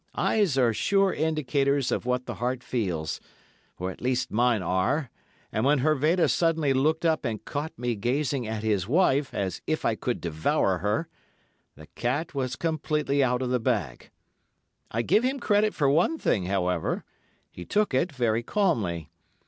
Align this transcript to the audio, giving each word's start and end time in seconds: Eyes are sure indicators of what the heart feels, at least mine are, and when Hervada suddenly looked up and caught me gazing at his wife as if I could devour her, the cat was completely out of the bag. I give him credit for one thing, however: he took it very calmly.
Eyes 0.15 0.57
are 0.57 0.73
sure 0.73 1.13
indicators 1.13 1.91
of 1.91 2.07
what 2.07 2.25
the 2.25 2.33
heart 2.41 2.63
feels, 2.63 3.21
at 3.79 4.01
least 4.01 4.31
mine 4.31 4.63
are, 4.63 5.11
and 5.51 5.63
when 5.63 5.81
Hervada 5.81 6.27
suddenly 6.27 6.73
looked 6.73 7.05
up 7.05 7.23
and 7.23 7.45
caught 7.45 7.77
me 7.77 7.93
gazing 7.93 8.47
at 8.47 8.63
his 8.63 8.87
wife 8.87 9.31
as 9.31 9.61
if 9.67 9.85
I 9.85 9.93
could 9.93 10.19
devour 10.19 10.79
her, 10.79 11.07
the 11.75 11.85
cat 11.93 12.33
was 12.33 12.55
completely 12.55 13.23
out 13.23 13.43
of 13.43 13.51
the 13.51 13.59
bag. 13.59 14.09
I 14.89 15.03
give 15.03 15.23
him 15.23 15.39
credit 15.39 15.71
for 15.71 15.87
one 15.87 16.17
thing, 16.17 16.45
however: 16.47 17.03
he 17.51 17.63
took 17.63 17.93
it 17.93 18.11
very 18.11 18.41
calmly. 18.41 19.11